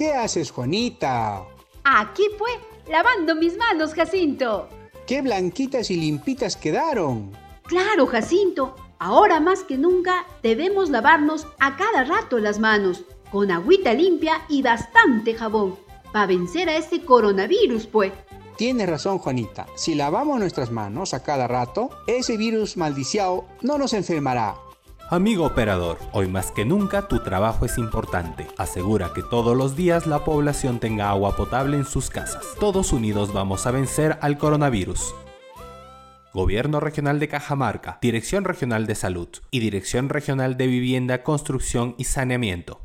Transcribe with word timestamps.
¿Qué 0.00 0.14
haces, 0.14 0.50
Juanita? 0.50 1.44
Aquí 1.84 2.22
pues, 2.38 2.54
lavando 2.88 3.34
mis 3.34 3.54
manos, 3.58 3.92
Jacinto. 3.92 4.66
¡Qué 5.06 5.20
blanquitas 5.20 5.90
y 5.90 5.96
limpitas 5.96 6.56
quedaron! 6.56 7.32
Claro, 7.64 8.06
Jacinto. 8.06 8.74
Ahora 8.98 9.40
más 9.40 9.62
que 9.62 9.76
nunca 9.76 10.24
debemos 10.42 10.88
lavarnos 10.88 11.46
a 11.58 11.76
cada 11.76 12.04
rato 12.04 12.38
las 12.38 12.58
manos, 12.58 13.04
con 13.30 13.50
agüita 13.50 13.92
limpia 13.92 14.40
y 14.48 14.62
bastante 14.62 15.34
jabón, 15.34 15.78
para 16.12 16.28
vencer 16.28 16.70
a 16.70 16.76
este 16.76 17.04
coronavirus, 17.04 17.86
pues. 17.86 18.10
Tienes 18.56 18.88
razón, 18.88 19.18
Juanita. 19.18 19.66
Si 19.74 19.94
lavamos 19.94 20.38
nuestras 20.38 20.70
manos 20.70 21.12
a 21.12 21.22
cada 21.22 21.46
rato, 21.46 21.90
ese 22.06 22.38
virus 22.38 22.78
maldiciado 22.78 23.44
no 23.60 23.76
nos 23.76 23.92
enfermará. 23.92 24.54
Amigo 25.12 25.44
operador, 25.44 25.98
hoy 26.12 26.28
más 26.28 26.52
que 26.52 26.64
nunca 26.64 27.08
tu 27.08 27.18
trabajo 27.18 27.66
es 27.66 27.78
importante. 27.78 28.46
Asegura 28.56 29.10
que 29.12 29.24
todos 29.24 29.56
los 29.56 29.74
días 29.74 30.06
la 30.06 30.22
población 30.22 30.78
tenga 30.78 31.10
agua 31.10 31.34
potable 31.34 31.76
en 31.76 31.84
sus 31.84 32.10
casas. 32.10 32.46
Todos 32.60 32.92
unidos 32.92 33.32
vamos 33.32 33.66
a 33.66 33.72
vencer 33.72 34.18
al 34.20 34.38
coronavirus. 34.38 35.12
Gobierno 36.32 36.78
Regional 36.78 37.18
de 37.18 37.26
Cajamarca, 37.26 37.98
Dirección 38.00 38.44
Regional 38.44 38.86
de 38.86 38.94
Salud 38.94 39.28
y 39.50 39.58
Dirección 39.58 40.10
Regional 40.10 40.56
de 40.56 40.68
Vivienda, 40.68 41.24
Construcción 41.24 41.96
y 41.98 42.04
Saneamiento. 42.04 42.80